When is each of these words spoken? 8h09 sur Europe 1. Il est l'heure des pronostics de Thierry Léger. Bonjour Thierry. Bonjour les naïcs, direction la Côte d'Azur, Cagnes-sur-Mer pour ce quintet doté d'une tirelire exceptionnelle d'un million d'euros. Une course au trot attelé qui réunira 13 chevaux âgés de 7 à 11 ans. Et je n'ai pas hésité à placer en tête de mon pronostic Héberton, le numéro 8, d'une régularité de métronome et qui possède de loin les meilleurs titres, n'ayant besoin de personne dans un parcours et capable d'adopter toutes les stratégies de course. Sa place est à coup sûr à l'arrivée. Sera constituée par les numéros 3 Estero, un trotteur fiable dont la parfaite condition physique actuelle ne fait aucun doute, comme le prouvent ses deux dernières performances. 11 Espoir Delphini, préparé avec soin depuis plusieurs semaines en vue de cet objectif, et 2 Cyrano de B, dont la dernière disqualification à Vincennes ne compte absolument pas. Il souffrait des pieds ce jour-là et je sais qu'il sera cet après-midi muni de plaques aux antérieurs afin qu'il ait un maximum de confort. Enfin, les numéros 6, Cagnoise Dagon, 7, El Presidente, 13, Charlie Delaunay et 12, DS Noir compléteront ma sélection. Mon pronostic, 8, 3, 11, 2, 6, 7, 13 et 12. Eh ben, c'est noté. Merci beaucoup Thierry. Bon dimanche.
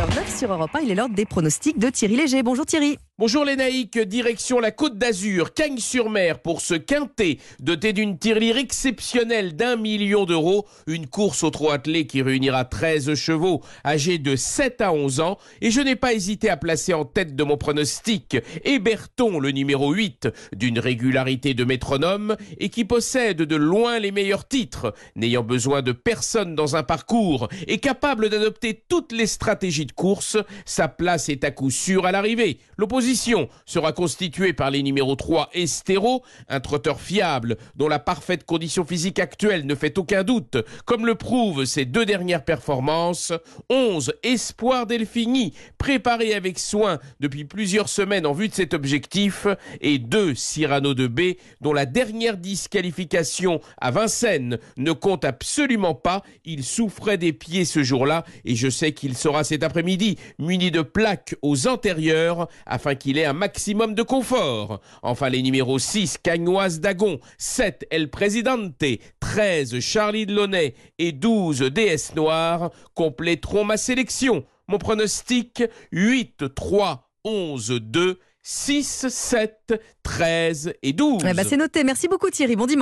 8h09 0.00 0.38
sur 0.38 0.52
Europe 0.52 0.70
1. 0.74 0.80
Il 0.80 0.90
est 0.90 0.94
l'heure 0.94 1.10
des 1.10 1.26
pronostics 1.26 1.78
de 1.78 1.90
Thierry 1.90 2.16
Léger. 2.16 2.42
Bonjour 2.42 2.64
Thierry. 2.64 2.96
Bonjour 3.20 3.44
les 3.44 3.56
naïcs, 3.56 3.98
direction 3.98 4.60
la 4.60 4.70
Côte 4.70 4.96
d'Azur, 4.96 5.52
Cagnes-sur-Mer 5.52 6.38
pour 6.38 6.62
ce 6.62 6.72
quintet 6.72 7.36
doté 7.58 7.92
d'une 7.92 8.18
tirelire 8.18 8.56
exceptionnelle 8.56 9.54
d'un 9.56 9.76
million 9.76 10.24
d'euros. 10.24 10.66
Une 10.86 11.06
course 11.06 11.44
au 11.44 11.50
trot 11.50 11.70
attelé 11.70 12.06
qui 12.06 12.22
réunira 12.22 12.64
13 12.64 13.12
chevaux 13.12 13.60
âgés 13.84 14.16
de 14.16 14.36
7 14.36 14.80
à 14.80 14.94
11 14.94 15.20
ans. 15.20 15.36
Et 15.60 15.70
je 15.70 15.82
n'ai 15.82 15.96
pas 15.96 16.14
hésité 16.14 16.48
à 16.48 16.56
placer 16.56 16.94
en 16.94 17.04
tête 17.04 17.36
de 17.36 17.44
mon 17.44 17.58
pronostic 17.58 18.38
Héberton, 18.64 19.38
le 19.38 19.50
numéro 19.50 19.92
8, 19.92 20.28
d'une 20.56 20.78
régularité 20.78 21.52
de 21.52 21.64
métronome 21.64 22.38
et 22.56 22.70
qui 22.70 22.86
possède 22.86 23.42
de 23.42 23.56
loin 23.56 23.98
les 23.98 24.12
meilleurs 24.12 24.48
titres, 24.48 24.94
n'ayant 25.14 25.44
besoin 25.44 25.82
de 25.82 25.92
personne 25.92 26.54
dans 26.54 26.74
un 26.74 26.84
parcours 26.84 27.50
et 27.66 27.80
capable 27.80 28.30
d'adopter 28.30 28.82
toutes 28.88 29.12
les 29.12 29.26
stratégies 29.26 29.84
de 29.84 29.92
course. 29.92 30.38
Sa 30.64 30.88
place 30.88 31.28
est 31.28 31.44
à 31.44 31.50
coup 31.50 31.70
sûr 31.70 32.06
à 32.06 32.12
l'arrivée. 32.12 32.60
Sera 33.14 33.92
constituée 33.92 34.52
par 34.52 34.70
les 34.70 34.82
numéros 34.82 35.16
3 35.16 35.50
Estero, 35.52 36.22
un 36.48 36.60
trotteur 36.60 37.00
fiable 37.00 37.56
dont 37.76 37.88
la 37.88 37.98
parfaite 37.98 38.44
condition 38.44 38.84
physique 38.84 39.18
actuelle 39.18 39.66
ne 39.66 39.74
fait 39.74 39.98
aucun 39.98 40.22
doute, 40.22 40.56
comme 40.84 41.06
le 41.06 41.14
prouvent 41.14 41.64
ses 41.64 41.84
deux 41.84 42.06
dernières 42.06 42.44
performances. 42.44 43.32
11 43.68 44.12
Espoir 44.22 44.86
Delphini, 44.86 45.54
préparé 45.78 46.34
avec 46.34 46.58
soin 46.58 46.98
depuis 47.18 47.44
plusieurs 47.44 47.88
semaines 47.88 48.26
en 48.26 48.32
vue 48.32 48.48
de 48.48 48.54
cet 48.54 48.74
objectif, 48.74 49.46
et 49.80 49.98
2 49.98 50.34
Cyrano 50.34 50.94
de 50.94 51.06
B, 51.06 51.36
dont 51.60 51.72
la 51.72 51.86
dernière 51.86 52.36
disqualification 52.36 53.60
à 53.80 53.90
Vincennes 53.90 54.58
ne 54.76 54.92
compte 54.92 55.24
absolument 55.24 55.94
pas. 55.94 56.22
Il 56.44 56.64
souffrait 56.64 57.18
des 57.18 57.32
pieds 57.32 57.64
ce 57.64 57.82
jour-là 57.82 58.24
et 58.44 58.54
je 58.54 58.68
sais 58.68 58.92
qu'il 58.92 59.16
sera 59.16 59.44
cet 59.44 59.62
après-midi 59.62 60.16
muni 60.38 60.70
de 60.70 60.82
plaques 60.82 61.34
aux 61.42 61.66
antérieurs 61.66 62.48
afin 62.66 62.89
qu'il 62.94 63.18
ait 63.18 63.24
un 63.24 63.32
maximum 63.32 63.94
de 63.94 64.02
confort. 64.02 64.80
Enfin, 65.02 65.28
les 65.28 65.42
numéros 65.42 65.78
6, 65.78 66.18
Cagnoise 66.22 66.80
Dagon, 66.80 67.20
7, 67.38 67.86
El 67.90 68.10
Presidente, 68.10 68.84
13, 69.20 69.80
Charlie 69.80 70.26
Delaunay 70.26 70.74
et 70.98 71.12
12, 71.12 71.70
DS 71.72 72.14
Noir 72.16 72.70
compléteront 72.94 73.64
ma 73.64 73.76
sélection. 73.76 74.44
Mon 74.68 74.78
pronostic, 74.78 75.64
8, 75.92 76.54
3, 76.54 77.10
11, 77.24 77.80
2, 77.80 78.18
6, 78.42 79.08
7, 79.08 79.74
13 80.02 80.72
et 80.82 80.92
12. 80.92 81.22
Eh 81.28 81.34
ben, 81.34 81.46
c'est 81.46 81.56
noté. 81.56 81.84
Merci 81.84 82.08
beaucoup 82.08 82.30
Thierry. 82.30 82.56
Bon 82.56 82.66
dimanche. 82.66 82.78